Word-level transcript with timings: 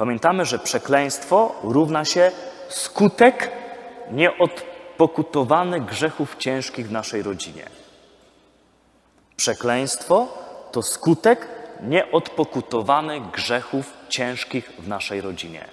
Pamiętamy, 0.00 0.44
że 0.44 0.58
przekleństwo 0.58 1.54
równa 1.62 2.04
się 2.04 2.30
skutek 2.68 3.52
nieodpokutowanych 4.10 5.84
grzechów 5.84 6.36
ciężkich 6.36 6.88
w 6.88 6.92
naszej 6.92 7.22
rodzinie. 7.22 7.66
Przekleństwo 9.36 10.28
to 10.72 10.82
skutek 10.82 11.48
nieodpokutowanych 11.82 13.30
grzechów 13.30 13.92
ciężkich 14.08 14.72
w 14.78 14.88
naszej 14.88 15.20
rodzinie. 15.20 15.68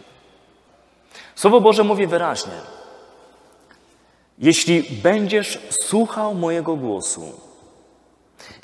Słowo 1.36 1.62
Boże 1.62 1.84
mówi 1.84 2.08
wyraźnie: 2.08 2.62
Jeśli 4.40 4.84
będziesz 4.84 5.60
słuchał 5.70 6.36
mojego 6.36 6.76
głosu 6.76 7.42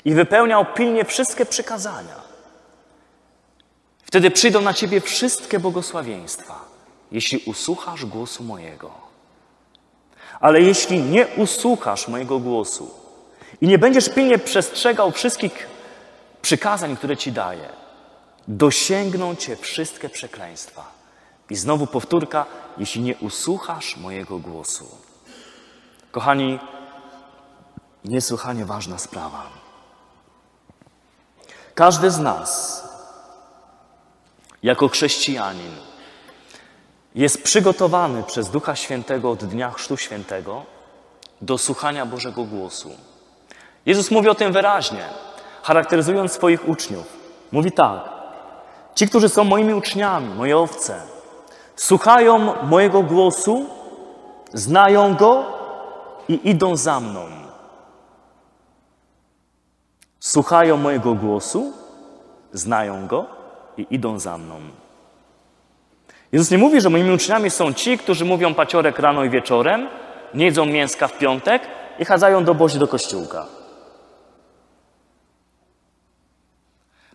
i 0.04 0.14
wypełniał 0.14 0.66
pilnie 0.74 1.04
wszystkie 1.04 1.46
przykazania, 1.46 2.33
wtedy 4.14 4.30
przyjdą 4.30 4.60
na 4.60 4.74
ciebie 4.74 5.00
wszystkie 5.00 5.58
błogosławieństwa, 5.58 6.64
jeśli 7.12 7.38
usłuchasz 7.38 8.04
głosu 8.04 8.44
mojego. 8.44 8.90
Ale 10.40 10.60
jeśli 10.60 11.02
nie 11.02 11.26
usłuchasz 11.26 12.08
mojego 12.08 12.38
głosu 12.38 12.90
i 13.60 13.66
nie 13.66 13.78
będziesz 13.78 14.08
pilnie 14.08 14.38
przestrzegał 14.38 15.10
wszystkich 15.10 15.66
przykazań, 16.42 16.96
które 16.96 17.16
ci 17.16 17.32
daję, 17.32 17.68
dosięgną 18.48 19.36
cię 19.36 19.56
wszystkie 19.56 20.08
przekleństwa. 20.08 20.84
I 21.50 21.56
znowu 21.56 21.86
powtórka, 21.86 22.46
jeśli 22.78 23.00
nie 23.00 23.16
usłuchasz 23.16 23.96
mojego 23.96 24.38
głosu. 24.38 24.88
Kochani, 26.10 26.58
niesłychanie 28.04 28.64
ważna 28.64 28.98
sprawa. 28.98 29.42
Każdy 31.74 32.10
z 32.10 32.18
nas, 32.18 32.83
jako 34.64 34.88
chrześcijanin, 34.88 35.72
jest 37.14 37.42
przygotowany 37.42 38.22
przez 38.22 38.50
Ducha 38.50 38.76
Świętego 38.76 39.30
od 39.30 39.44
dnia 39.44 39.70
Chrztu 39.70 39.96
Świętego 39.96 40.62
do 41.40 41.58
słuchania 41.58 42.06
Bożego 42.06 42.44
głosu. 42.44 42.90
Jezus 43.86 44.10
mówi 44.10 44.28
o 44.28 44.34
tym 44.34 44.52
wyraźnie, 44.52 45.04
charakteryzując 45.62 46.32
swoich 46.32 46.68
uczniów. 46.68 47.06
Mówi 47.52 47.72
tak: 47.72 48.00
Ci, 48.94 49.08
którzy 49.08 49.28
są 49.28 49.44
moimi 49.44 49.74
uczniami, 49.74 50.34
moje 50.34 50.58
owce, 50.58 51.00
słuchają 51.76 52.54
mojego 52.62 53.02
głosu, 53.02 53.66
znają 54.52 55.14
go 55.14 55.44
i 56.28 56.50
idą 56.50 56.76
za 56.76 57.00
mną. 57.00 57.26
Słuchają 60.20 60.76
mojego 60.76 61.14
głosu, 61.14 61.72
znają 62.52 63.06
go 63.06 63.33
i 63.78 63.86
idą 63.90 64.18
za 64.18 64.38
mną. 64.38 64.60
Jezus 66.32 66.50
nie 66.50 66.58
mówi, 66.58 66.80
że 66.80 66.90
moimi 66.90 67.10
uczniami 67.10 67.50
są 67.50 67.72
ci, 67.72 67.98
którzy 67.98 68.24
mówią 68.24 68.54
paciorek 68.54 68.98
rano 68.98 69.24
i 69.24 69.30
wieczorem, 69.30 69.88
nie 70.34 70.44
jedzą 70.44 70.66
mięska 70.66 71.08
w 71.08 71.18
piątek 71.18 71.62
i 71.98 72.04
chadzają 72.04 72.44
do 72.44 72.54
Bozi 72.54 72.78
do 72.78 72.88
kościółka. 72.88 73.46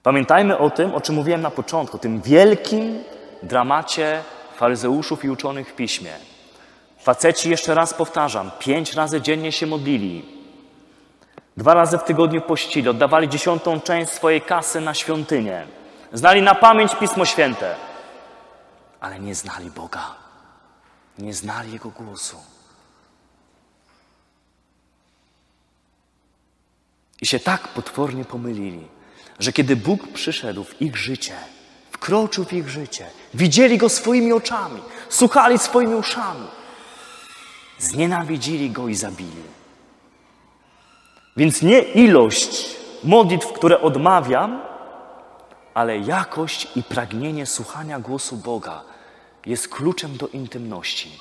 Pamiętajmy 0.04 0.58
o 0.58 0.70
tym, 0.70 0.96
o 0.96 1.02
czym 1.02 1.16
mówiłem 1.16 1.42
na 1.42 1.52
początku, 1.52 1.98
tym 1.98 2.22
wielkim 2.22 3.04
dramacie 3.44 4.23
faryzeuszów 4.56 5.26
i 5.26 5.30
uczonych 5.30 5.70
w 5.70 5.76
piśmie. 5.76 6.12
Faceci, 7.00 7.50
jeszcze 7.50 7.76
raz 7.76 7.94
powtarzam, 7.94 8.52
pięć 8.60 8.94
razy 8.94 9.22
dziennie 9.22 9.52
się 9.52 9.68
modlili, 9.68 10.26
dwa 11.58 11.73
razy 11.73 11.98
w 11.98 12.04
tygodniu 12.04 12.42
pościli, 12.42 12.90
oddawali 12.90 13.30
dziesiątą 13.30 13.82
część 13.82 14.12
swojej 14.12 14.42
kasy 14.42 14.82
na 14.82 14.94
świątynię, 14.94 15.64
znali 16.14 16.42
na 16.42 16.56
pamięć 16.56 16.96
Pismo 16.96 17.26
Święte, 17.26 17.76
ale 19.00 19.20
nie 19.20 19.36
znali 19.36 19.72
Boga, 19.72 20.16
nie 21.18 21.34
znali 21.34 21.72
Jego 21.72 21.90
głosu. 21.90 22.38
I 27.22 27.26
się 27.26 27.39
tak 27.39 27.67
potwornie 27.67 28.26
pomylili, 28.26 28.88
że 29.39 29.54
kiedy 29.54 29.76
Bóg 29.76 30.08
przyszedł 30.14 30.64
w 30.64 30.82
ich 30.82 30.98
życie, 30.98 31.36
wkroczył 31.92 32.45
w 32.45 32.54
ich 32.54 32.70
życie, 32.70 33.06
widzieli 33.33 33.78
Go 33.78 33.89
swoimi 33.89 34.33
oczami, 34.33 34.82
słuchali 35.10 35.60
swoimi 35.60 35.95
uszami, 35.95 36.48
znienawidzili 37.80 38.70
Go 38.70 38.88
i 38.88 38.95
zabili. 38.95 39.44
Więc 41.38 41.62
nie 41.62 41.82
ilość 41.82 42.76
modlitw, 43.04 43.54
które 43.54 43.82
odmawiam, 43.82 44.69
ale 45.74 45.98
jakość 45.98 46.68
i 46.78 46.84
pragnienie 46.84 47.46
słuchania 47.46 48.00
głosu 48.00 48.38
Boga 48.38 48.82
jest 49.46 49.68
kluczem 49.70 50.18
do 50.18 50.28
intymności. 50.28 51.20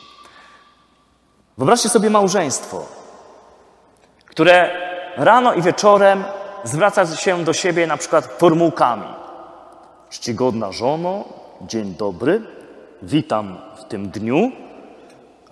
Wyobraźcie 1.58 1.88
sobie 1.88 2.10
małżeństwo, 2.10 2.86
które 4.26 4.70
rano 5.16 5.54
i 5.54 5.62
wieczorem 5.62 6.24
zwraca 6.64 7.16
się 7.16 7.44
do 7.44 7.52
siebie 7.52 7.86
na 7.86 7.96
przykład 7.96 8.26
formułkami. 8.26 9.06
Czcigodna 10.10 10.72
żono, 10.72 11.24
dzień 11.60 11.94
dobry, 11.94 12.42
witam 13.02 13.58
w 13.76 13.84
tym 13.84 14.10
dniu, 14.10 14.52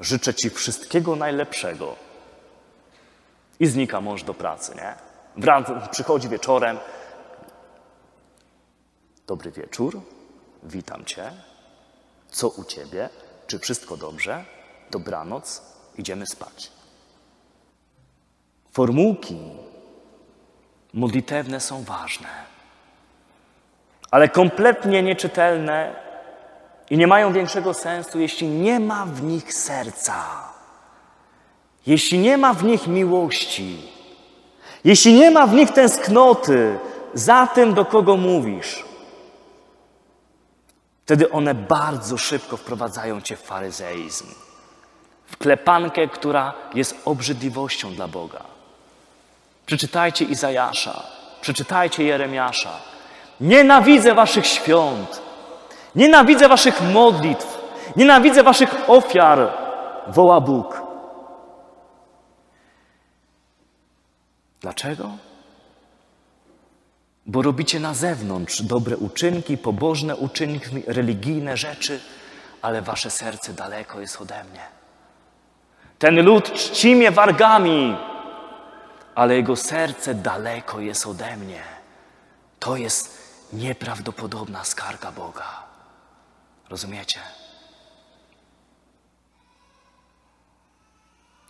życzę 0.00 0.34
Ci 0.34 0.50
wszystkiego 0.50 1.16
najlepszego. 1.16 1.94
I 3.60 3.66
znika 3.66 4.00
mąż 4.00 4.22
do 4.22 4.34
pracy, 4.34 4.74
nie? 4.74 4.94
Wrac- 5.44 5.88
Przychodzi 5.88 6.28
wieczorem. 6.28 6.78
Dobry 9.26 9.50
wieczór, 9.50 10.00
witam 10.62 11.04
Cię. 11.04 11.32
Co 12.30 12.48
u 12.48 12.64
Ciebie? 12.64 13.08
Czy 13.46 13.58
wszystko 13.58 13.96
dobrze? 13.96 14.44
Dobranoc, 14.90 15.62
idziemy 15.98 16.26
spać. 16.26 16.70
Formułki 18.72 19.38
modlitewne 20.94 21.60
są 21.60 21.82
ważne, 21.82 22.28
ale 24.10 24.28
kompletnie 24.28 25.02
nieczytelne 25.02 25.96
i 26.90 26.96
nie 26.96 27.06
mają 27.06 27.32
większego 27.32 27.74
sensu, 27.74 28.20
jeśli 28.20 28.48
nie 28.48 28.80
ma 28.80 29.06
w 29.06 29.22
nich 29.22 29.54
serca, 29.54 30.24
jeśli 31.86 32.18
nie 32.18 32.38
ma 32.38 32.54
w 32.54 32.64
nich 32.64 32.86
miłości, 32.86 33.92
jeśli 34.84 35.14
nie 35.14 35.30
ma 35.30 35.46
w 35.46 35.54
nich 35.54 35.70
tęsknoty 35.72 36.78
za 37.14 37.46
tym, 37.46 37.74
do 37.74 37.84
kogo 37.84 38.16
mówisz. 38.16 38.85
Wtedy 41.06 41.30
one 41.30 41.54
bardzo 41.54 42.18
szybko 42.18 42.56
wprowadzają 42.56 43.20
cię 43.20 43.36
w 43.36 43.42
faryzeizm, 43.42 44.26
w 45.26 45.36
klepankę, 45.36 46.08
która 46.08 46.54
jest 46.74 46.96
obrzydliwością 47.04 47.94
dla 47.94 48.08
Boga. 48.08 48.42
Przeczytajcie 49.66 50.24
Izajasza, 50.24 51.02
przeczytajcie 51.40 52.04
Jeremiasza. 52.04 52.70
Nienawidzę 53.40 54.14
waszych 54.14 54.46
świąt, 54.46 55.22
nienawidzę 55.94 56.48
waszych 56.48 56.80
modlitw, 56.92 57.58
nienawidzę 57.96 58.42
waszych 58.42 58.74
ofiar, 58.86 59.52
woła 60.06 60.40
Bóg. 60.40 60.82
Dlaczego? 64.60 65.10
Bo 67.26 67.42
robicie 67.42 67.80
na 67.80 67.94
zewnątrz 67.94 68.62
dobre 68.62 68.96
uczynki, 68.96 69.58
pobożne 69.58 70.16
uczynki, 70.16 70.82
religijne 70.86 71.56
rzeczy, 71.56 72.00
ale 72.62 72.82
wasze 72.82 73.10
serce 73.10 73.52
daleko 73.52 74.00
jest 74.00 74.20
ode 74.20 74.44
mnie. 74.44 74.62
Ten 75.98 76.24
lud 76.24 76.52
czci 76.52 76.96
mnie 76.96 77.10
wargami, 77.10 77.96
ale 79.14 79.36
jego 79.36 79.56
serce 79.56 80.14
daleko 80.14 80.80
jest 80.80 81.06
ode 81.06 81.36
mnie. 81.36 81.62
To 82.58 82.76
jest 82.76 83.26
nieprawdopodobna 83.52 84.64
skarga 84.64 85.12
Boga. 85.12 85.62
Rozumiecie? 86.68 87.20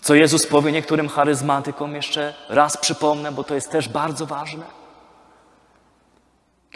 Co 0.00 0.14
Jezus 0.14 0.46
powie 0.46 0.72
niektórym 0.72 1.08
charyzmatykom, 1.08 1.94
jeszcze 1.94 2.34
raz 2.48 2.76
przypomnę, 2.76 3.32
bo 3.32 3.44
to 3.44 3.54
jest 3.54 3.70
też 3.70 3.88
bardzo 3.88 4.26
ważne. 4.26 4.85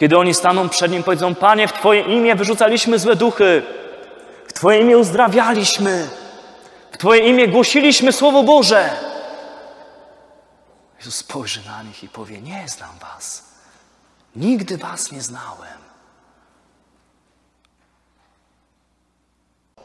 Kiedy 0.01 0.17
oni 0.17 0.33
staną 0.33 0.69
przed 0.69 0.91
Nim, 0.91 1.03
powiedzą: 1.03 1.35
Panie, 1.35 1.67
w 1.67 1.73
Twoje 1.73 2.01
imię 2.01 2.35
wyrzucaliśmy 2.35 2.99
złe 2.99 3.15
duchy, 3.15 3.63
w 4.47 4.53
Twoje 4.53 4.79
imię 4.79 4.97
uzdrawialiśmy, 4.97 6.09
w 6.91 6.97
Twoje 6.97 7.27
imię 7.29 7.47
głosiliśmy 7.47 8.11
Słowo 8.11 8.43
Boże. 8.43 8.89
Jezus 10.97 11.15
spojrzy 11.15 11.61
na 11.65 11.83
nich 11.83 12.03
i 12.03 12.09
powie: 12.09 12.41
Nie 12.41 12.63
znam 12.67 12.89
Was. 13.01 13.43
Nigdy 14.35 14.77
Was 14.77 15.11
nie 15.11 15.21
znałem. 15.21 15.79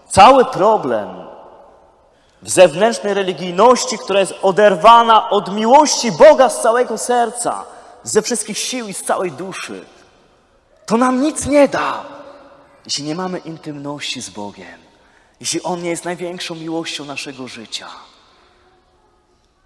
Cały 0.09 0.45
problem 0.45 1.09
w 2.43 2.51
zewnętrznej 2.51 3.15
religijności, 3.15 3.99
która 3.99 4.21
jest 4.21 4.35
oderwana 4.43 5.31
od 5.31 5.55
miłości 5.55 6.13
Boga 6.13 6.49
z 6.49 6.63
całego 6.63 6.99
serca, 6.99 7.65
ze 8.03 8.23
wszystkich 8.23 8.59
sił 8.59 8.89
i 8.89 8.95
z 8.95 9.03
całej 9.03 9.33
duszy, 9.33 9.85
to 10.87 10.97
nam 10.97 11.23
nic 11.23 11.47
nie 11.47 11.69
da. 11.69 12.06
jeśli 12.85 13.05
nie 13.05 13.15
mamy 13.15 13.38
intymności 13.38 14.23
z 14.23 14.31
Bogiem, 14.31 14.79
jeśli 15.41 15.62
On 15.62 15.83
nie 15.83 15.91
jest 15.91 16.05
największą 16.05 16.55
miłością 16.55 17.05
naszego 17.05 17.49
życia, 17.49 17.87